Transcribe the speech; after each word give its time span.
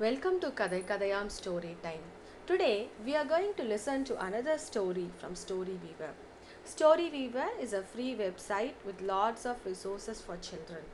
Welcome 0.00 0.38
to 0.42 0.50
Kadai 0.50 0.84
Kadayam 0.84 1.28
Story 1.28 1.76
Time. 1.82 2.04
Today 2.46 2.86
we 3.04 3.16
are 3.16 3.24
going 3.24 3.54
to 3.54 3.64
listen 3.64 4.04
to 4.04 4.16
another 4.24 4.56
story 4.56 5.10
from 5.18 5.34
Story 5.34 5.76
Weaver. 5.84 6.10
Story 6.64 7.10
Weaver 7.10 7.46
is 7.60 7.72
a 7.72 7.82
free 7.82 8.14
website 8.14 8.74
with 8.86 9.00
lots 9.02 9.44
of 9.44 9.56
resources 9.66 10.20
for 10.20 10.36
children. 10.36 10.84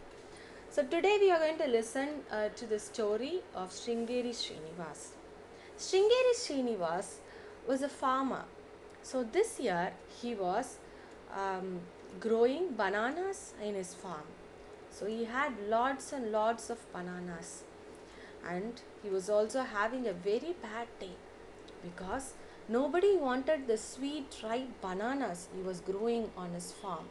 So 0.70 0.84
today 0.84 1.18
we 1.20 1.30
are 1.30 1.38
going 1.38 1.58
to 1.58 1.66
listen 1.66 2.22
uh, 2.30 2.48
to 2.56 2.66
the 2.66 2.78
story 2.78 3.42
of 3.54 3.68
Sringeri 3.72 4.32
Srinivas. 4.38 5.08
Sringeri 5.78 6.34
Srinivas 6.38 7.16
was 7.68 7.82
a 7.82 7.90
farmer. 7.90 8.46
So 9.02 9.22
this 9.22 9.60
year 9.60 9.92
he 10.22 10.34
was 10.34 10.78
um, 11.36 11.80
growing 12.20 12.72
bananas 12.72 13.52
in 13.62 13.74
his 13.74 13.92
farm. 13.92 14.32
So 14.90 15.04
he 15.04 15.24
had 15.24 15.52
lots 15.68 16.14
and 16.14 16.32
lots 16.32 16.70
of 16.70 16.90
bananas 16.90 17.64
and 18.48 18.82
he 19.02 19.08
was 19.08 19.28
also 19.28 19.62
having 19.62 20.06
a 20.06 20.12
very 20.12 20.54
bad 20.62 20.88
day 21.00 21.16
because 21.82 22.34
nobody 22.68 23.16
wanted 23.16 23.66
the 23.66 23.76
sweet 23.76 24.40
ripe 24.42 24.80
bananas 24.80 25.48
he 25.54 25.62
was 25.62 25.80
growing 25.80 26.30
on 26.36 26.52
his 26.52 26.72
farm. 26.72 27.06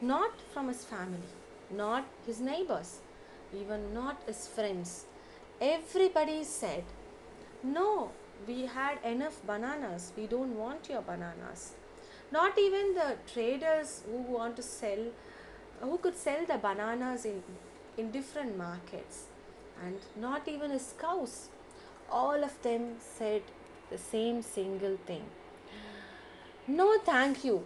Not 0.00 0.40
from 0.52 0.68
his 0.68 0.84
family 0.84 1.34
not 1.70 2.04
his 2.26 2.40
neighbors 2.40 2.98
even 3.54 3.92
not 3.94 4.22
his 4.26 4.46
friends. 4.46 5.04
Everybody 5.60 6.44
said 6.44 6.84
no 7.62 8.10
we 8.46 8.66
had 8.66 8.98
enough 9.04 9.44
bananas. 9.46 10.12
We 10.16 10.26
don't 10.26 10.56
want 10.56 10.88
your 10.88 11.02
bananas. 11.02 11.74
Not 12.32 12.58
even 12.58 12.94
the 12.94 13.16
traders 13.32 14.02
who 14.06 14.22
want 14.32 14.56
to 14.56 14.62
sell 14.62 15.04
who 15.80 15.98
could 15.98 16.16
sell 16.16 16.46
the 16.46 16.58
bananas 16.58 17.24
in 17.24 17.42
in 17.98 18.10
different 18.10 18.56
markets 18.56 19.24
and 19.84 19.98
not 20.16 20.48
even 20.48 20.70
his 20.70 20.94
cows. 21.00 21.48
All 22.10 22.42
of 22.44 22.60
them 22.62 22.96
said 22.98 23.42
the 23.90 23.98
same 23.98 24.42
single 24.42 24.96
thing. 25.06 25.24
No, 26.66 26.98
thank 27.04 27.44
you. 27.44 27.64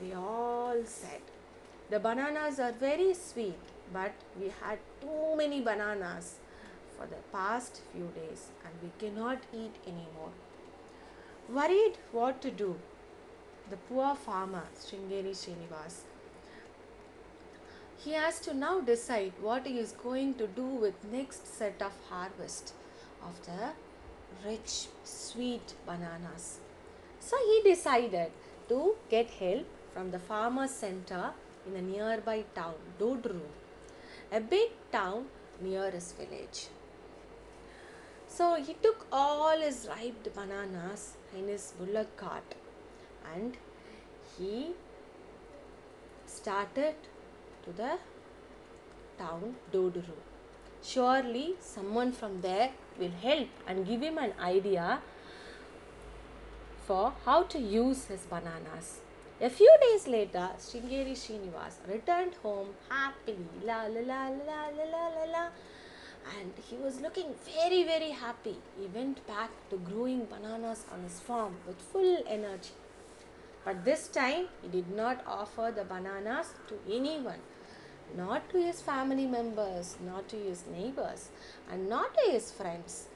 they 0.00 0.12
all 0.14 0.82
said. 0.84 1.20
The 1.90 1.98
bananas 1.98 2.60
are 2.60 2.72
very 2.72 3.14
sweet, 3.14 3.58
but 3.92 4.12
we 4.40 4.52
had 4.60 4.78
too 5.00 5.36
many 5.36 5.60
bananas 5.60 6.36
for 6.96 7.06
the 7.06 7.20
past 7.32 7.80
few 7.92 8.08
days 8.14 8.48
and 8.64 8.74
we 8.82 8.90
cannot 8.98 9.38
eat 9.52 9.74
anymore. 9.86 10.30
Worried 11.48 11.94
what 12.12 12.42
to 12.42 12.50
do, 12.50 12.76
the 13.70 13.76
poor 13.88 14.14
farmer, 14.14 14.64
Sringeri 14.78 15.34
Srinivas, 15.42 16.00
he 18.04 18.12
has 18.12 18.38
to 18.40 18.54
now 18.54 18.80
decide 18.80 19.32
what 19.40 19.66
he 19.66 19.78
is 19.78 19.92
going 19.92 20.34
to 20.34 20.46
do 20.46 20.64
with 20.64 21.12
next 21.12 21.52
set 21.58 21.82
of 21.82 21.92
harvest 22.08 22.72
of 23.22 23.44
the 23.46 23.70
rich 24.48 24.86
sweet 25.04 25.74
bananas. 25.84 26.58
So 27.18 27.36
he 27.36 27.62
decided 27.68 28.30
to 28.68 28.94
get 29.10 29.30
help 29.30 29.66
from 29.92 30.10
the 30.12 30.18
farmers 30.18 30.70
center 30.70 31.32
in 31.66 31.74
a 31.76 31.82
nearby 31.82 32.44
town 32.54 32.74
dodru. 33.00 33.40
A 34.30 34.40
big 34.40 34.70
town 34.92 35.26
near 35.60 35.90
his 35.90 36.12
village. 36.12 36.68
So 38.28 38.54
he 38.54 38.74
took 38.74 39.06
all 39.10 39.58
his 39.58 39.88
ripe 39.90 40.32
bananas 40.34 41.16
in 41.36 41.48
his 41.48 41.72
bullock 41.78 42.16
cart 42.16 42.54
and 43.34 43.56
he 44.38 44.72
started 46.26 46.94
to 47.64 47.72
the 47.72 47.98
town 49.18 49.56
Doduru. 49.72 50.18
Surely 50.82 51.56
someone 51.60 52.12
from 52.12 52.40
there 52.40 52.70
will 52.98 53.16
help 53.22 53.48
and 53.66 53.86
give 53.86 54.00
him 54.02 54.18
an 54.18 54.32
idea 54.40 55.00
for 56.86 57.12
how 57.24 57.42
to 57.42 57.58
use 57.58 58.06
his 58.06 58.22
bananas. 58.26 59.00
A 59.40 59.50
few 59.50 59.72
days 59.80 60.08
later, 60.08 60.50
Sringeri 60.58 61.12
Srinivas 61.12 61.74
returned 61.88 62.34
home 62.42 62.70
happily. 62.88 63.46
La 63.64 63.82
la 63.82 64.00
la 64.00 64.28
la 64.28 64.62
la 64.78 64.84
la 64.92 65.08
la 65.16 65.24
la. 65.32 65.48
And 66.38 66.52
he 66.68 66.76
was 66.76 67.00
looking 67.00 67.34
very, 67.44 67.84
very 67.84 68.10
happy. 68.10 68.56
He 68.78 68.86
went 68.86 69.24
back 69.26 69.50
to 69.70 69.76
growing 69.76 70.24
bananas 70.24 70.84
on 70.92 71.02
his 71.02 71.20
farm 71.20 71.54
with 71.66 71.80
full 71.80 72.18
energy. 72.26 72.72
But 73.64 73.84
this 73.84 74.08
time, 74.08 74.48
he 74.62 74.68
did 74.68 74.90
not 74.90 75.22
offer 75.26 75.72
the 75.74 75.84
bananas 75.84 76.54
to 76.68 76.74
anyone 76.90 77.40
not 78.16 78.48
to 78.50 78.58
his 78.58 78.80
family 78.80 79.26
members, 79.26 79.96
not 80.04 80.28
to 80.28 80.36
his 80.36 80.64
neighbors, 80.66 81.28
and 81.70 81.88
not 81.88 82.14
to 82.14 82.30
his 82.30 82.50
friends, 82.50 83.06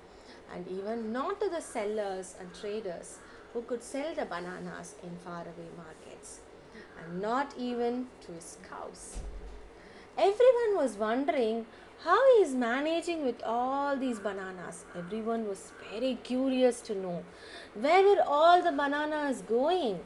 and 0.54 0.66
even 0.68 1.12
not 1.12 1.40
to 1.40 1.48
the 1.48 1.60
sellers 1.60 2.34
and 2.38 2.54
traders 2.54 3.18
who 3.52 3.62
could 3.62 3.82
sell 3.82 4.14
the 4.14 4.24
bananas 4.24 4.94
in 5.02 5.16
faraway 5.24 5.70
markets, 5.76 6.40
and 6.98 7.20
not 7.20 7.54
even 7.58 8.06
to 8.20 8.32
his 8.32 8.58
cows. 8.68 9.18
Everyone 10.16 10.76
was 10.76 10.96
wondering 10.96 11.66
how 12.04 12.18
he 12.34 12.42
is 12.42 12.54
managing 12.54 13.24
with 13.24 13.42
all 13.44 13.96
these 13.96 14.18
bananas. 14.18 14.84
Everyone 14.96 15.46
was 15.48 15.72
very 15.90 16.18
curious 16.22 16.80
to 16.82 16.94
know 16.94 17.22
where 17.74 18.02
were 18.02 18.22
all 18.26 18.62
the 18.62 18.72
bananas 18.72 19.42
going. 19.42 20.00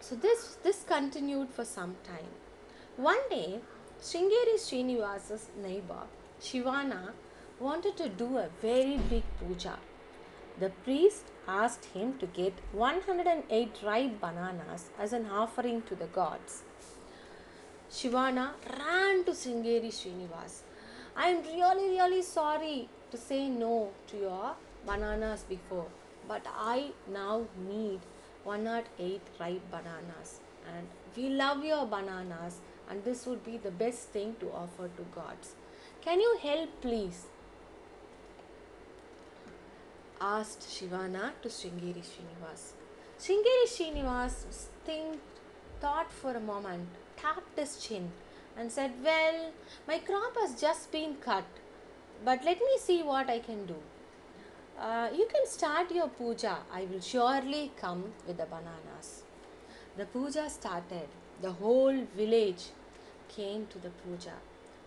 So 0.00 0.16
this 0.16 0.58
this 0.62 0.84
continued 0.86 1.50
for 1.50 1.64
some 1.64 1.96
time. 2.04 2.32
One 2.98 3.28
day, 3.30 3.60
Sringeri 4.02 4.56
Srinivasa's 4.58 5.50
neighbor 5.62 6.02
Shivana 6.42 7.10
wanted 7.60 7.96
to 7.96 8.08
do 8.08 8.38
a 8.38 8.48
very 8.60 8.96
big 9.08 9.22
puja. 9.38 9.78
The 10.58 10.70
priest 10.70 11.22
asked 11.46 11.84
him 11.94 12.18
to 12.18 12.26
get 12.26 12.54
108 12.72 13.76
ripe 13.84 14.20
bananas 14.20 14.90
as 14.98 15.12
an 15.12 15.26
offering 15.30 15.82
to 15.82 15.94
the 15.94 16.06
gods. 16.06 16.64
Shivana 17.88 18.50
ran 18.80 19.22
to 19.26 19.30
Sringeri 19.30 19.92
Srinivas. 19.92 20.62
I 21.16 21.28
am 21.28 21.44
really, 21.44 21.90
really 21.90 22.22
sorry 22.22 22.88
to 23.12 23.16
say 23.16 23.48
no 23.48 23.90
to 24.08 24.16
your 24.16 24.56
bananas 24.84 25.44
before, 25.48 25.86
but 26.26 26.44
I 26.52 26.90
now 27.12 27.46
need 27.64 28.00
108 28.42 29.20
ripe 29.38 29.70
bananas. 29.70 30.40
And 30.76 30.88
we 31.16 31.28
love 31.30 31.64
your 31.64 31.86
bananas, 31.86 32.58
and 32.88 33.04
this 33.04 33.26
would 33.26 33.44
be 33.44 33.56
the 33.58 33.70
best 33.70 34.08
thing 34.08 34.36
to 34.40 34.50
offer 34.52 34.88
to 34.96 35.02
gods. 35.14 35.54
Can 36.00 36.20
you 36.20 36.38
help, 36.42 36.80
please? 36.80 37.26
asked 40.20 40.62
Shivana 40.62 41.32
to 41.42 41.48
Sringeri 41.48 42.02
Srinivas. 42.02 42.72
Sringeri 43.18 43.66
Srinivas 43.66 44.66
think, 44.84 45.20
thought 45.80 46.10
for 46.10 46.32
a 46.32 46.40
moment, 46.40 46.88
tapped 47.16 47.58
his 47.58 47.76
chin, 47.76 48.10
and 48.56 48.72
said, 48.72 48.92
Well, 49.04 49.52
my 49.86 49.98
crop 49.98 50.36
has 50.40 50.60
just 50.60 50.90
been 50.90 51.14
cut, 51.16 51.44
but 52.24 52.44
let 52.44 52.58
me 52.58 52.78
see 52.80 53.02
what 53.02 53.30
I 53.30 53.38
can 53.38 53.66
do. 53.66 53.76
Uh, 54.78 55.08
you 55.16 55.26
can 55.32 55.46
start 55.46 55.90
your 55.90 56.08
puja. 56.08 56.58
I 56.72 56.82
will 56.90 57.00
surely 57.00 57.72
come 57.76 58.04
with 58.26 58.36
the 58.36 58.46
bananas. 58.46 59.22
The 59.96 60.06
puja 60.06 60.48
started. 60.48 61.08
The 61.42 61.52
whole 61.52 62.04
village 62.16 62.70
came 63.28 63.66
to 63.66 63.78
the 63.78 63.90
puja. 63.90 64.34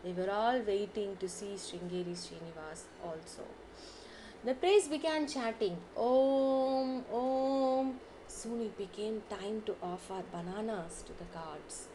They 0.03 0.13
were 0.13 0.31
all 0.31 0.59
waiting 0.59 1.17
to 1.17 1.29
see 1.29 1.53
Sringeri 1.55 2.15
Srinivas 2.15 2.83
also. 3.03 3.43
The 4.43 4.55
priest 4.55 4.89
began 4.89 5.27
chanting, 5.27 5.77
Om, 5.95 7.05
Om. 7.13 7.99
Soon 8.27 8.61
it 8.61 8.77
became 8.77 9.21
time 9.29 9.61
to 9.67 9.75
offer 9.83 10.23
bananas 10.31 11.03
to 11.05 11.13
the 11.13 11.25
gods. 11.31 11.87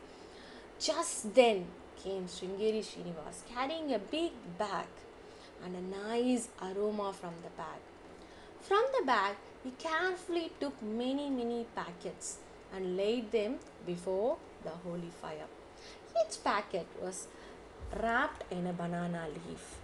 Just 0.79 1.35
then 1.35 1.67
came 1.97 2.27
Sringeri 2.27 2.85
Srinivas 2.85 3.43
carrying 3.53 3.93
a 3.95 3.99
big 3.99 4.33
bag 4.57 4.87
and 5.65 5.75
a 5.75 5.81
nice 5.81 6.49
aroma 6.63 7.13
from 7.13 7.35
the 7.43 7.51
bag. 7.57 7.81
From 8.61 8.85
the 8.97 9.05
bag, 9.05 9.37
he 9.65 9.71
carefully 9.73 10.53
took 10.61 10.81
many, 10.83 11.29
many 11.31 11.67
packets 11.75 12.39
and 12.73 12.97
laid 12.97 13.33
them 13.33 13.57
before 13.85 14.37
the 14.63 14.71
holy 14.71 15.11
fire. 15.21 15.49
Each 16.21 16.43
packet 16.43 16.87
was 17.03 17.29
wrapped 18.03 18.45
in 18.53 18.67
a 18.67 18.73
banana 18.73 19.27
leaf 19.35 19.77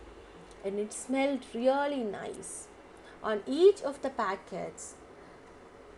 and 0.64 0.79
it 0.79 0.93
smelled 0.93 1.44
really 1.55 2.05
nice. 2.05 2.69
On 3.23 3.43
each 3.46 3.82
of 3.82 4.00
the 4.02 4.11
packets 4.11 4.94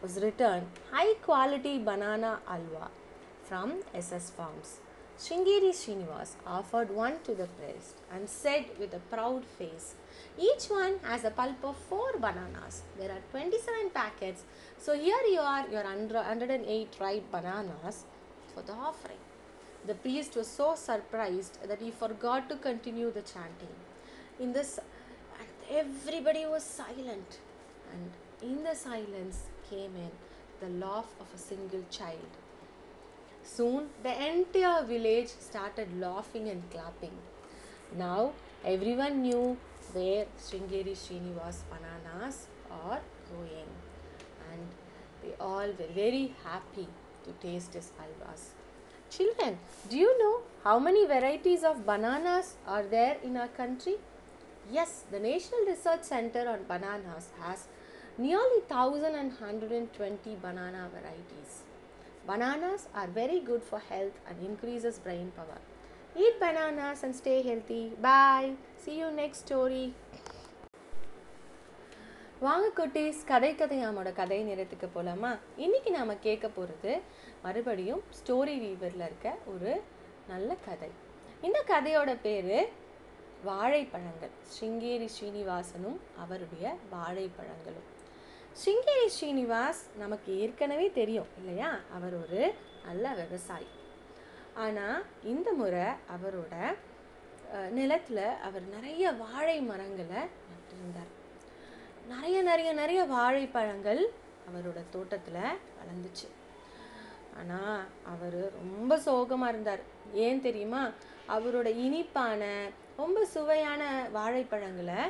was 0.03 0.21
written 0.23 0.67
high 0.91 1.15
quality 1.27 1.79
banana 1.79 2.41
alwa 2.49 2.91
from 3.45 3.83
SS 3.95 4.31
Farms. 4.31 4.79
Sringeri 5.17 5.71
Srinivas 5.81 6.33
offered 6.45 6.91
one 6.91 7.19
to 7.23 7.35
the 7.35 7.47
priest 7.57 8.01
and 8.13 8.29
said 8.29 8.65
with 8.81 8.93
a 8.95 8.99
proud 8.99 9.45
face, 9.45 9.95
Each 10.37 10.65
one 10.65 10.99
has 11.05 11.23
a 11.25 11.31
pulp 11.31 11.65
of 11.65 11.77
four 11.77 12.15
bananas. 12.15 12.83
There 12.99 13.13
are 13.13 13.23
27 13.31 13.91
packets. 13.91 14.43
So 14.77 14.99
here 14.99 15.23
you 15.31 15.39
are, 15.39 15.69
your 15.69 15.85
108 15.85 16.97
ripe 17.01 17.31
bananas 17.31 18.05
for 18.53 18.63
the 18.63 18.73
offering. 18.73 19.23
The 19.87 19.95
priest 19.95 20.37
was 20.37 20.47
so 20.47 20.75
surprised 20.75 21.59
that 21.69 21.81
he 21.81 21.91
forgot 21.91 22.49
to 22.49 22.57
continue 22.57 23.11
the 23.11 23.23
chanting. 23.23 23.75
in 24.41 24.53
this 24.53 24.79
everybody 25.71 26.45
was 26.45 26.65
silent 26.65 27.37
and 27.93 28.47
in 28.49 28.65
the 28.65 28.75
silence 28.75 29.43
came 29.69 29.95
in 29.97 30.11
the 30.63 30.71
laugh 30.85 31.13
of 31.21 31.29
a 31.35 31.39
single 31.39 31.85
child 31.91 32.41
soon 33.53 33.87
the 34.07 34.15
entire 34.31 34.83
village 34.85 35.29
started 35.47 35.95
laughing 36.01 36.49
and 36.49 36.69
clapping 36.71 37.17
now 37.97 38.33
everyone 38.65 39.23
knew 39.23 39.57
where 39.93 40.27
Sringeri 40.47 40.97
Srinivas 41.05 41.63
bananas 41.71 42.47
are 42.71 43.01
growing 43.31 43.73
and 44.51 44.67
they 45.23 45.35
all 45.39 45.69
were 45.81 45.93
very 45.95 46.35
happy 46.45 46.89
to 47.25 47.33
taste 47.47 47.75
his 47.75 47.93
alvas. 48.05 48.49
Children, 49.11 49.59
do 49.89 49.97
you 49.97 50.19
know 50.19 50.41
how 50.65 50.79
many 50.79 51.07
varieties 51.07 51.63
of 51.63 51.87
bananas 51.87 52.55
are 52.67 52.83
there 52.83 53.17
in 53.23 53.37
our 53.37 53.49
country? 53.49 53.97
Yes, 54.71 55.05
the 55.11 55.21
National 55.21 55.67
Research 55.67 56.03
Center 56.05 56.49
on 56.49 56.65
Bananas 56.67 57.29
has 57.41 57.67
nearly 58.17 58.63
1120 58.69 60.37
banana 60.41 60.89
varieties. 60.91 61.63
Bananas 62.27 62.89
are 62.95 63.09
very 63.09 63.41
good 63.41 63.63
for 63.63 63.79
health 63.79 64.19
and 64.29 64.45
increases 64.45 64.99
brain 64.99 65.33
power. 65.37 65.59
Eat 66.17 66.41
bananas 66.41 67.03
and 67.03 67.15
stay 67.15 67.43
healthy. 67.43 67.93
Bye. 68.01 68.53
See 68.79 68.99
you 68.99 69.11
next 69.11 69.47
story. 69.47 69.93
வாங்க 72.41 72.69
குட்டீஸ் 72.77 73.21
கதை 73.27 73.51
கதையாமோட 73.55 74.13
கதை 74.13 74.43
நேரத்துக்கு 74.43 74.87
போகலாமா 74.87 75.37
இன்னைக்கு 75.57 75.91
நாம் 75.91 76.21
கேட்க 76.21 76.49
போகிறது 76.49 77.01
மறுபடியும் 77.43 78.03
ஸ்டோரி 78.19 78.55
வீவரில் 78.63 79.05
இருக்க 79.07 79.37
ஒரு 79.47 79.83
நல்ல 80.29 80.55
கதை. 80.55 80.91
இந்த 81.43 81.65
கதையோட 81.67 82.17
பேர் 82.23 82.71
வாழைப்பழங்கள். 83.45 84.35
ஸ்ருங்கேரி 84.55 85.09
ஸ்ரீனிவாசனும் 85.15 85.99
அவருடைய 86.19 86.75
வாழைப்பழங்களும். 86.93 87.89
ஸ்ருங்கேரி 88.61 89.09
ஸ்ரீனிவாஸ் 89.17 89.83
நமக்கு 89.99 90.39
ஏற்கனவே 90.39 90.91
தெரியும் 90.91 91.31
இல்லையா? 91.39 91.79
அவர் 91.93 92.17
ஒரு 92.23 92.55
நல்ல 92.87 93.15
விவசாயி. 93.15 93.67
ஆனால் 94.55 95.05
இந்த 95.23 95.53
முறை 95.53 95.87
அவரோட 96.17 96.55
நிலத்தில் 97.71 98.27
அவர் 98.43 98.63
நிறைய 98.63 99.13
வாழை 99.13 99.61
மரங்களை 99.61 100.23
நட்டிருந்தார் 100.51 101.13
நிறைய 102.13 102.39
நிறைய 102.49 102.71
நிறைய 102.73 103.01
வாழைப்பழங்கள் 103.15 104.01
அவரோட 104.49 104.81
தோட்டத்தில் 104.95 105.59
வளர்ந்துச்சு. 105.79 106.27
ஆனால் 107.39 107.79
அவர் 108.13 108.41
ரொம்ப 108.61 108.99
சோகமாக 109.07 109.53
இருந்தார். 109.53 109.83
ஏன் 110.27 110.43
தெரியுமா? 110.47 110.83
அவரோட 111.37 111.69
இனிப்பான 111.85 112.43
ரொம்ப 112.97 113.25
சுவையான 113.35 113.83
வாழைப்பழங்களை 114.17 115.01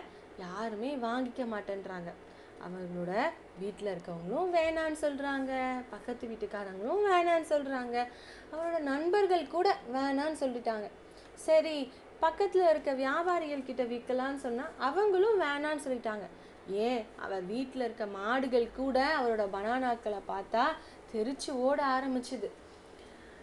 யாருமே 0.44 0.91
வாங்கிக்க 1.06 1.43
மாட்டேன்றாங்க. 1.55 2.12
அவங்களோட 2.67 3.12
வீட்டில் 3.62 3.90
இருக்கவங்களும் 3.94 4.52
வேணான்னு 4.58 4.99
சொல்கிறாங்க 5.05 5.52
பக்கத்து 5.90 6.25
வீட்டுக்காரங்களும் 6.31 7.02
வேணான்னு 7.11 7.49
சொல்கிறாங்க 7.55 7.97
அவரோட 8.52 8.79
நண்பர்கள் 8.93 9.52
கூட 9.56 9.69
வேணான்னு 9.97 10.40
சொல்லிட்டாங்க. 10.44 10.88
சரி 11.47 11.76
பக்கத்தில் 12.25 12.70
இருக்க 12.70 12.90
வியாபாரிகள் 13.02 13.69
கிட்ட 13.69 13.82
விற்கலான்னு 13.93 14.40
சொன்னால் 14.47 14.75
அவங்களும் 14.88 15.40
வேணான்னு 15.40 15.85
சொல்லிட்டாங்க. 15.87 16.26
ஏன்? 16.70 17.05
அவர் 17.20 17.43
வீட்டில் 17.43 17.84
இருக்க 17.84 18.06
மாடுகள் 18.06 18.69
கூட 18.76 18.99
அவரோட 19.20 19.44
பனானாக்களை 19.56 20.20
பார்த்தா 20.28 20.64
தெரிச்சு 21.12 21.50
ஓட 21.50 21.81
ஆரம்பிச்சுது. 21.96 22.49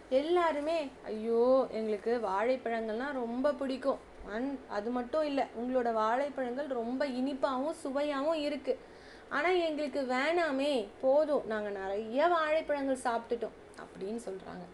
எல்லாருமே 0.08 0.90
ஐயோ 1.04 1.68
எங்களுக்கு 1.70 2.20
வாழைப்பழங்கள்லாம் 2.20 3.20
ரொம்ப 3.22 3.52
பிடிக்கும். 3.52 4.00
அன் 4.34 4.58
அது 4.68 4.90
மட்டும் 4.90 5.24
இல்லை 5.24 5.44
உங்களோட 5.60 5.92
வாழைப்பழங்கள் 5.92 6.66
ரொம்ப 6.66 7.06
இனிப்பாகவும் 7.06 7.80
சுவையாகவும் 7.82 8.42
இருக்குது 8.48 8.90
ஆனால் 9.28 9.62
எங்களுக்கு 9.68 10.00
வேணாமே 10.14 10.86
போதும் 11.00 11.46
நாங்கள் 11.46 11.78
நிறைய 11.80 12.28
வாழைப்பழங்கள் 12.28 13.04
சாப்பிட்டுட்டோம் 13.06 13.56
அப்படின்னு 13.82 14.20
சொல்கிறாங்க 14.28 14.64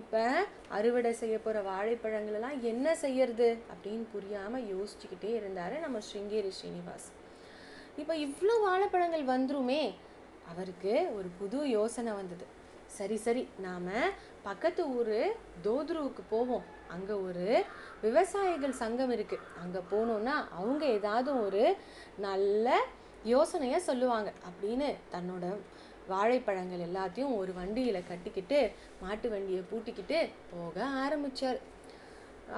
இப்போ 0.00 0.22
அறுவடை 0.68 1.12
செய்ய 1.12 1.38
போகிற 1.38 1.62
வாழைப்பழங்களெல்லாம் 1.62 2.60
என்ன 2.60 2.94
செய்யறது? 2.94 3.58
அப்படின்னு 3.72 4.04
புரியாமல் 4.12 4.68
யோசிச்சுக்கிட்டே 4.74 5.32
இருந்தார் 5.34 5.74
நம்ம 5.80 5.98
ஸ்ருங்கேரி 5.98 6.52
ஸ்ரீனிவாஸ். 6.58 7.08
இப்போ 8.00 8.14
இவ்வளோ 8.26 8.54
வாழைப்பழங்கள் 8.66 9.24
வந்துருமே. 9.34 9.82
அவருக்கு 10.50 10.92
ஒரு 11.16 11.28
புது 11.40 11.58
யோசனை 11.78 12.12
வந்தது. 12.20 12.46
சரி 12.96 13.16
சரி 13.24 13.42
நாம் 13.66 13.90
பக்கத்து 14.46 14.82
ஊர் 14.98 15.18
தோத்ருவுக்கு 15.66 16.22
போவோம். 16.32 16.64
அங்கே 16.94 17.14
ஒரு 17.26 17.46
விவசாயிகள் 18.04 18.80
சங்கம் 18.80 19.12
இருக்குது 19.16 19.46
அங்கே 19.62 19.80
போனோன்னா 19.92 20.34
அவங்க 20.60 20.82
ஏதாவது 20.98 21.30
ஒரு 21.44 21.62
நல்ல 22.26 22.74
யோசனையை 23.34 23.78
சொல்லுவாங்க. 23.88 24.30
அப்படின்னு 24.48 24.88
தன்னோட 25.14 25.44
வாழைப்பழங்கள் 26.12 26.86
எல்லாத்தையும் 26.88 27.36
ஒரு 27.40 27.52
வண்டியில் 27.60 28.08
கட்டிக்கிட்டு 28.10 28.58
மாட்டு 29.02 29.26
வண்டியை 29.34 29.62
பூட்டிக்கிட்டு 29.70 30.18
போக 30.52 30.84
ஆரம்பிச்சார். 31.04 31.60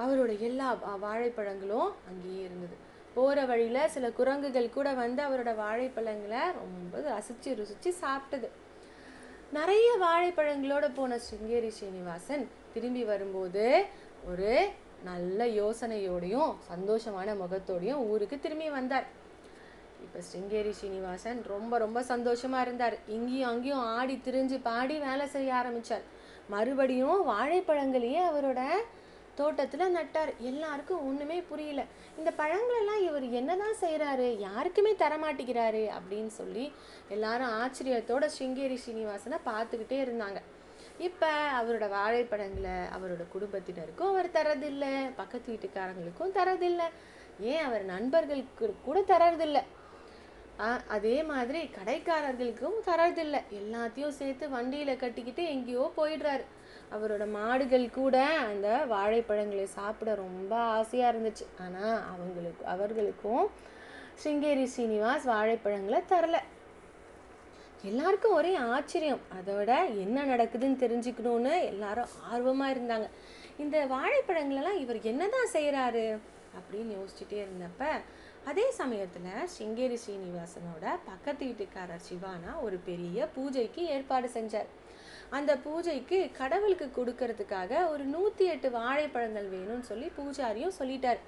அவரோட 0.03 0.31
எல்லா 0.47 0.67
வாழைப்பழங்களும் 1.05 1.89
அங்கேயே 2.09 2.41
இருந்தது. 2.47 2.75
போகிற 3.15 3.39
வழியில் 3.51 3.91
சில 3.95 4.05
குரங்குகள் 4.19 4.75
கூட 4.77 4.89
வந்து 5.01 5.21
அவரோட 5.27 5.51
வாழைப்பழங்களை 5.63 6.41
ரொம்ப 6.59 7.01
ரசித்து 7.09 7.49
ருசித்து 7.59 7.91
சாப்பிட்டது. 8.03 8.47
நிறைய 9.57 9.89
வாழைப்பழங்களோட 10.05 10.85
போன 10.97 11.19
ஸ்ருங்கேரி 11.25 11.69
ஸ்ரீனிவாசன் 11.77 12.43
திரும்பி 12.73 13.03
வரும்போது 13.11 13.65
ஒரு 14.31 14.51
நல்ல 15.09 15.45
யோசனையோடையும் 15.61 16.51
சந்தோஷமான 16.71 17.35
முகத்தோடையும் 17.43 18.03
ஊருக்கு 18.11 18.37
திரும்பி 18.45 18.67
வந்தார். 18.77 19.07
இப்போ 20.05 20.19
ஸ்ருங்கேரி 20.29 20.73
ஸ்ரீனிவாசன் 20.79 21.39
ரொம்ப 21.53 21.77
ரொம்ப 21.85 21.99
சந்தோஷமாக 22.11 22.65
இருந்தார். 22.67 22.95
இங்கேயும் 23.15 23.49
அங்கேயும் 23.51 23.85
ஆடி 23.97 24.15
திரிஞ்சு 24.27 24.57
பாடி 24.67 24.97
வேலை 25.07 25.27
செய்ய 25.35 25.59
ஆரம்பித்தார் 25.61 26.05
மறுபடியும் 26.53 27.19
வாழைப்பழங்களையே 27.31 28.21
அவரோட 28.31 28.61
தோட்டத்தில் 29.39 29.93
நட்டார். 29.97 30.31
எல்லாருக்கும் 30.49 31.05
ஒன்றுமே 31.07 31.37
புரியல. 31.51 31.81
இந்த 32.19 32.31
பழங்களெல்லாம் 32.41 33.01
இவர் 33.07 33.25
என்னதான் 33.39 33.77
செய்கிறாரு 33.83 34.27
யாருக்குமே 34.47 34.91
தரமாட்டேங்கிறாரு 35.03 35.83
அப்படின்னு 35.97 36.33
சொல்லி 36.41 36.65
எல்லாரும் 37.15 37.55
ஆச்சரியத்தோட 37.61 38.27
சிங்கேரி 38.39 38.77
ஸ்ரீனிவாசனை 38.83 39.39
பார்த்துக்கிட்டே 39.49 39.99
இருந்தாங்க. 40.05 40.41
இப்போ 41.07 41.29
அவரோட 41.59 41.85
வாழைப்பழங்களை 41.95 42.75
அவரோட 42.95 43.23
குடும்பத்தினருக்கும் 43.33 44.11
அவர் 44.13 44.35
தரதில்லை 44.37 44.91
பக்கத்து 45.21 45.47
வீட்டுக்காரங்களுக்கும் 45.53 46.35
தரதில்லை 46.37 46.87
ஏன் 47.51 47.63
அவர் 47.67 47.83
நண்பர்களுக்கு 47.93 48.67
கூட 48.85 48.99
தரதில்லை 49.13 49.63
அதே 50.95 51.15
மாதிரி 51.29 51.61
கடைக்காரர்களுக்கும் 51.77 52.77
தரதில்லை 52.89 53.39
எல்லாத்தையும் 53.59 54.17
சேர்த்து 54.19 54.45
வண்டியில் 54.53 55.01
கட்டிக்கிட்டு 55.01 55.43
எங்கேயோ 55.55 55.85
போயிடுறாரு. 55.97 56.45
அவரோட 56.93 57.23
மாடுகள் 57.37 57.85
கூட 57.99 58.17
அந்த 58.49 58.67
வாழைப்பழங்களை 58.93 59.65
சாப்பிட 59.77 60.09
ரொம்ப 60.15 60.55
ஆசையாக 60.77 61.11
இருந்துச்சு. 61.13 61.45
ஆனால் 61.65 61.97
அவங்களுக்கு 62.11 62.65
அவர்களுக்கும் 62.73 63.45
ஸ்ருங்கேரி 64.23 64.65
ஸ்ரீனிவாஸ் 64.73 65.25
வாழைப்பழங்களை 65.33 66.01
தரல. 66.11 66.39
எல்லாருக்கும் 67.89 68.37
ஒரே 68.39 68.51
ஆச்சரியம். 68.75 69.23
அதோட 69.39 69.71
என்ன 70.03 70.17
நடக்குதுன்னு 70.33 70.81
தெரிஞ்சுக்கணும்னு 70.83 71.55
எல்லாரும் 71.71 72.13
ஆர்வமாக 72.31 72.75
இருந்தாங்க. 72.75 73.09
இந்த 73.63 73.77
வாழைப்பழங்களெல்லாம் 73.95 74.79
இவர் 74.83 75.01
என்னதான் 75.11 75.53
செய்கிறாரு 75.57 76.05
அப்படின்னு 76.57 76.93
யோசிச்சுட்டே 76.99 77.41
இருந்தப்ப 77.45 77.83
அதே 78.49 78.65
சமயத்தில் 78.79 79.29
ஸ்ருங்கேரி 79.53 79.97
ஸ்ரீனிவாசனோட 80.01 80.85
பக்கத்து 81.09 81.43
வீட்டுக்காரர் 81.49 82.03
சிவானா 82.07 82.51
ஒரு 82.65 82.77
பெரிய 82.89 83.27
பூஜைக்கு 83.35 83.83
ஏற்பாடு 83.93 84.27
செஞ்சார். 84.35 84.69
அந்த 85.37 85.51
பூஜைக்கு 85.65 86.19
கடவுளுக்கு 86.39 86.87
கொடுக்கறதுக்காக 86.97 87.71
ஒரு 87.91 88.03
நூற்றி 88.15 88.45
எட்டு 88.53 88.69
வாழைப்பழங்கள் 88.79 89.47
வேணும்னு 89.55 89.87
சொல்லி 89.91 90.09
பூஜாரியும் 90.17 90.77
சொல்லிட்டார். 90.79 91.21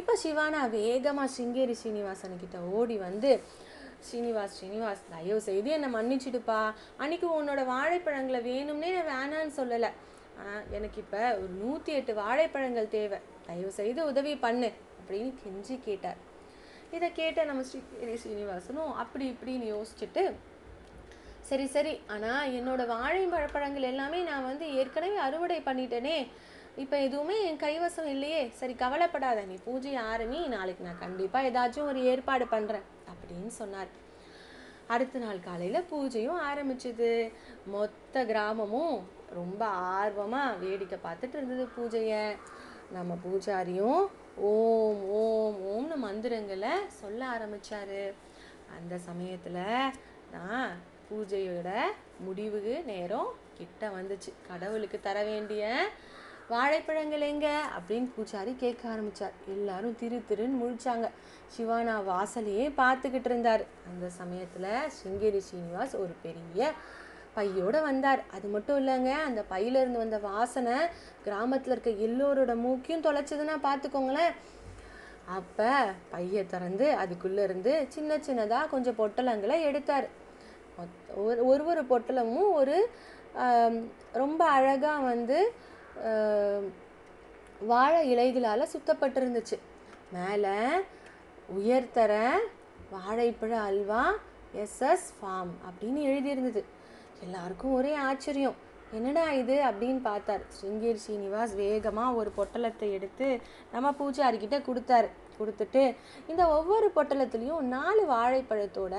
இப்போ 0.00 0.12
சிவானா 0.22 0.60
வேகமாக 0.78 1.34
சிங்கேரி 1.36 1.76
சீனிவாசன்கிட்ட 1.82 2.58
ஓடி 2.78 2.96
வந்து 3.06 3.30
ஸ்ரீனிவாஸ் 4.06 4.56
ஸ்ரீனிவாஸ் 4.58 5.02
தயவு 5.12 5.40
செய்து 5.48 5.68
என்னை 5.76 5.88
மன்னிச்சிடுப்பா. 5.96 6.60
அன்னைக்கு 7.02 7.28
உன்னோட 7.38 7.60
வாழைப்பழங்களை 7.74 8.40
வேணும்னே 8.50 8.90
நான் 8.96 9.10
வேணான்னு 9.14 9.54
சொல்லலை. 9.60 9.90
ஆனால் 10.38 10.64
எனக்கு 10.76 10.98
இப்போ 11.04 11.22
ஒரு 11.42 11.52
நூற்றி 11.62 11.92
எட்டு 11.98 12.14
வாழைப்பழங்கள் 12.22 12.94
தேவை. 12.96 13.18
தயவு 13.48 13.72
செய்து 13.80 14.00
உதவி 14.10 14.34
பண்ணு 14.44 14.70
அப்படின்னு 14.98 15.32
கெஞ்சி 15.42 15.76
கேட்டார். 15.88 16.20
இதை 16.96 17.08
கேட்ட 17.12 17.44
நம்ம 17.50 17.62
ஸ்ரீ 17.68 17.80
ஸ்ரீனிவாசனும் 18.22 18.92
அப்படி 19.02 19.24
இப்படின்னு 19.34 19.66
யோசிச்சுட்டு 19.74 20.22
சரி 21.48 21.66
சரி. 21.74 21.94
ஆனால் 22.14 22.52
என்னோட 22.58 22.82
வாழை 22.86 23.24
பழப்பழங்கள் 23.32 23.90
எல்லாமே 23.92 24.20
நான் 24.30 24.48
வந்து 24.50 24.66
ஏற்கனவே 24.80 25.16
அறுவடை 25.26 25.58
பண்ணிட்டேனே. 25.66 26.18
இப்போ 26.82 26.96
எதுவுமே 27.06 27.36
என் 27.48 27.60
கைவசம் 27.64 28.08
இல்லையே. 28.12 28.40
சரி 28.60 28.74
கவலைப்படாத. 28.84 29.42
நீ 29.50 29.56
பூஜை 29.66 29.92
ஆரம்பி 30.12 30.38
நாளைக்கு 30.54 30.86
நான் 30.86 31.02
கண்டிப்பாக 31.02 31.48
ஏதாச்சும் 31.50 31.90
ஒரு 31.90 32.00
ஏற்பாடு 32.12 32.46
பண்ணுறேன் 32.54 32.86
அப்படின்னு 33.12 33.52
சொன்னார். 33.60 33.90
அடுத்த 34.94 35.18
நாள் 35.18 35.44
காலையில் 35.48 35.88
பூஜையும் 35.90 36.40
ஆரம்பிச்சுது. 36.48 37.10
மொத்த 37.74 38.24
கிராமமும் 38.30 38.96
ரொம்ப 39.38 39.62
ஆர்வமாக 39.98 40.58
வேடிக்கை 40.64 40.98
பார்த்துட்டு 41.06 41.36
இருந்தது 41.38 41.66
பூஜையை. 41.76 42.24
நம்ம 42.96 43.12
பூஜாரியும் 43.24 44.02
ஓம் 44.50 45.02
ஓம் 45.20 45.60
ஓம்னு 45.74 45.96
மந்திரங்களை 46.06 46.74
சொல்ல 47.00 47.20
ஆரம்பிச்சாரு. 47.36 48.02
அந்த 48.76 48.94
சமயத்தில் 49.08 49.62
நான் 50.36 50.70
பூஜையோட 51.10 51.80
முடிவுக்கு 52.18 52.82
நேரம் 52.86 53.32
கிட்ட 53.54 53.88
வந்துச்சு. 53.88 54.32
கடவுளுக்கு 54.48 55.00
தர 55.02 55.22
வேண்டிய 55.22 55.88
வாழைப்பழங்கள் 56.48 57.20
எங்க? 57.20 57.62
அப்படின்னு 57.78 58.10
பூஜாரி 58.16 58.56
கேட்க 58.56 58.88
ஆரம்பிச்சார். 58.88 59.30
எல்லாரும் 59.46 59.96
திரு 59.96 60.24
திருன்னு 60.28 60.58
முழிச்சாங்க. 60.62 61.10
சிவானா 61.56 61.96
வாசலையே 62.10 62.72
பார்த்துக்கிட்டு 62.76 63.24
இருந்தார். 63.24 63.64
அந்த 63.92 64.08
சமயத்தில் 64.08 64.90
சிங்கேரி 65.02 65.40
ஸ்ரீனிவாஸ் 65.48 65.96
ஒரு 65.96 66.14
பெரிய 66.22 66.72
பையோட 67.36 67.82
வந்தார். 67.82 68.24
அது 68.32 68.48
மட்டும் 68.48 68.78
இல்லைங்க 68.78 69.10
அந்த 69.10 69.44
பையில 69.50 69.80
இருந்து 69.80 69.98
வந்த 69.98 70.18
வாசனை 70.18 70.72
கிராமத்தில் 71.24 71.78
இருக்க 71.78 71.90
எல்லோரோட 71.90 72.54
மூக்கியும் 72.54 73.02
தொலைச்சதுன்னா 73.02 73.56
பார்த்துக்கோங்களேன். 73.62 74.34
அப்போ 75.26 75.92
பையை 76.10 76.46
திறந்து 76.46 76.92
அதுக்குள்ளே 76.92 77.42
இருந்து 77.42 77.86
சின்ன 77.88 78.16
சின்னதாக 78.16 78.68
கொஞ்சம் 78.68 78.98
பொட்டலங்களை 78.98 79.60
எடுத்தார். 79.60 80.22
ஒரு 81.24 81.40
ஒரு 81.50 81.62
ஒரு 81.72 81.82
பொட்டலமும் 81.90 82.50
ஒரு 82.60 82.76
ரொம்ப 84.22 84.42
அழகாக 84.56 85.06
வந்து 85.12 85.38
வாழை 87.70 88.00
இலைகளால் 88.12 88.72
சுத்தப்பட்டிருந்துச்சு. 88.74 89.56
மேலே 90.16 90.56
உயர்தர 91.56 92.12
வாழைப்பழ 92.94 93.52
அல்வா 93.68 94.02
எஸ்எஸ் 94.62 95.08
ஃபார்ம் 95.18 95.52
அப்படின்னு 95.66 96.00
எழுதியிருந்தது. 96.10 96.62
எல்லாருக்கும் 97.24 97.76
ஒரே 97.78 97.92
ஆச்சரியம். 98.08 98.56
என்னடா 98.96 99.24
இது 99.42 99.56
அப்படின்னு 99.68 100.00
பார்த்தார். 100.10 100.42
ஸ்ருங்கேரி 100.56 101.00
ஸ்ரீனிவாஸ் 101.04 101.54
வேகமாக 101.62 102.18
ஒரு 102.20 102.30
பொட்டலத்தை 102.38 102.88
எடுத்து 102.98 103.28
நம்ம 103.72 103.88
பூஜாரிக்கிட்ட 104.00 104.58
கொடுத்தாரு. 104.68 105.08
கொடுத்துட்டு 105.38 105.82
இந்த 106.30 106.42
ஒவ்வொரு 106.56 106.88
பொட்டலத்துலேயும் 106.96 107.70
நாலு 107.76 108.02
வாழைப்பழத்தோட 108.14 108.96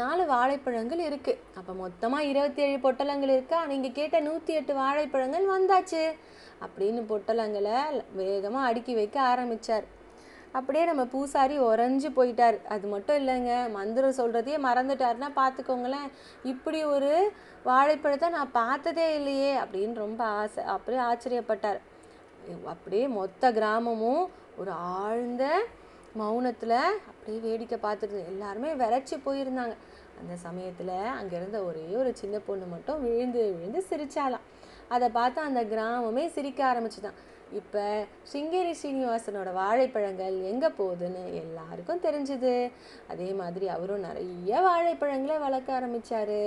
நாலு 0.00 0.22
வாழைப்பழங்கள் 0.32 1.02
இருக்குது 1.08 1.42
அப்போ 1.58 1.72
மொத்தமாக 1.82 2.28
இருபத்தி 2.30 2.62
ஏழு 2.66 2.78
பொட்டலங்கள் 2.84 3.32
இருக்கா? 3.36 3.58
நீங்கள் 3.72 3.96
கேட்ட 3.98 4.20
நூற்றி 4.20 4.52
எட்டு 4.60 4.74
வாழைப்பழங்கள் 4.74 5.46
வந்தாச்சு. 5.56 6.02
அப்படின்னு 6.64 7.02
பொட்டலங்களை 7.12 7.78
வேகமாக 8.20 8.68
அடுக்கி 8.68 8.94
வைக்க 9.00 9.16
ஆரம்பிச்சார். 9.32 9.86
அப்படியே 10.58 10.84
நம்ம 10.90 11.02
பூசாரி 11.14 11.56
உறைஞ்சு 11.60 12.08
போயிட்டார். 12.18 12.58
அது 12.74 12.86
மட்டும் 12.92 13.18
இல்லைங்க 13.20 13.54
மந்திரம் 13.78 14.18
சொல்கிறதையே 14.20 14.58
மறந்துட்டாருன்னா 14.68 15.28
பார்த்துக்கோங்களேன் 15.40 16.08
இப்படி 16.52 16.80
ஒரு 16.94 17.10
வாழைப்பழத்தை 17.68 18.28
நான் 18.36 18.56
பார்த்ததே 18.60 19.06
இல்லையே 19.18 19.52
அப்படின்னு 19.62 19.94
ரொம்ப 20.04 20.22
ஆசை 20.40 20.64
அப்படியே 20.74 21.02
ஆச்சரியப்பட்டார். 21.10 21.80
அப்படியே 22.72 23.06
மொத்த 23.18 23.52
கிராமமும் 23.58 24.24
ஒரு 24.60 24.72
ஆழ்ந்த 25.00 25.44
மௌனத்தில் 26.20 26.78
அப்படியே 27.10 27.38
வேடிக்கை 27.46 27.78
பார்த்துட்டு 27.86 28.18
எல்லாருமே 28.32 28.70
விரைச்சி 28.82 29.16
போயிருந்தாங்க. 29.26 29.74
அந்த 30.20 30.34
சமயத்தில் 30.46 30.94
அங்கே 31.18 31.34
இருந்த 31.40 31.58
ஒரே 31.68 31.86
ஒரு 32.02 32.10
சின்ன 32.20 32.36
பொண்ணு 32.46 32.66
மட்டும் 32.74 33.02
விழுந்து 33.06 33.42
விழுந்து 33.56 33.80
சிரிச்சாலாம் 33.90 34.46
அதை 34.94 35.06
பார்த்து 35.16 35.40
அந்த 35.48 35.60
கிராமமே 35.72 36.24
சிரிக்க 36.36 36.60
ஆரம்பிச்சுதான். 36.70 37.18
இப்போ 37.58 37.82
சிங்கேரி 38.32 38.72
ஸ்ரீனிவாசனோட 38.80 39.50
வாழைப்பழங்கள் 39.58 40.36
எங்கே 40.52 40.70
போகுதுன்னு 40.78 41.22
எல்லாருக்கும் 41.42 42.02
தெரிஞ்சுது. 42.06 42.54
அதே 43.12 43.28
மாதிரி 43.40 43.66
அவரும் 43.74 44.06
நிறைய 44.08 44.60
வாழைப்பழங்களை 44.68 45.36
வளர்க்க 45.46 45.78
ஆரம்பித்தார் 45.78 46.38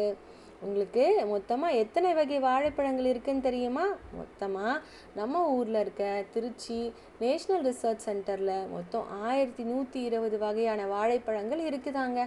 உங்களுக்கு 0.62 1.04
மொத்தமாக 1.26 1.80
எத்தனை 1.82 2.10
வகை 2.14 2.38
வாழைப்பழங்கள் 2.40 3.06
இருக்குன்னு 3.06 3.42
தெரியுமா? 3.42 3.86
மொத்தமாக 4.18 4.74
நம்ம 5.16 5.44
ஊரில் 5.50 5.80
இருக்க 5.80 6.04
திருச்சி 6.34 6.80
நேஷ்னல் 7.22 7.64
ரிசர்ச் 7.68 8.06
சென்டரில் 8.06 8.68
மொத்தம் 8.68 9.06
ஆயிரத்தி 9.24 9.64
நூற்றி 9.64 10.02
இருபது 10.02 10.38
வகையான 10.38 10.88
வாழைப்பழங்கள் 10.88 11.62
இருக்குதாங்க. 11.70 12.20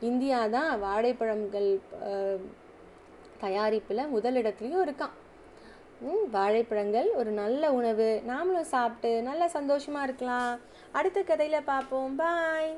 இந்தியா 0.00 0.48
தான் 0.48 0.80
வாழைப்பழங்கள் 0.80 1.68
தயாரிப்பில் 3.40 4.10
முதலிடத்துலையும் 4.14 4.84
இருக்கான் 4.84 5.14
ம், 6.04 6.24
வாழைப்பழங்கள் 6.30 7.08
ஒரு 7.14 7.30
நல்ல 7.38 7.72
உணவு. 7.72 8.08
நாமளும் 8.26 8.72
சாப்பிட்டு 8.72 9.22
நல்ல 9.22 9.42
சந்தோஷமாக 9.48 10.06
இருக்கலாம். 10.08 10.54
அடுத்த 10.92 11.18
கதையில் 11.22 11.68
பார்ப்போம். 11.68 12.16
பாய். 12.16 12.72